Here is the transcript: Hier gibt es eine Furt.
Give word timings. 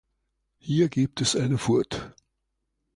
Hier 0.57 0.89
gibt 0.89 1.21
es 1.21 1.35
eine 1.35 1.59
Furt. 1.59 2.15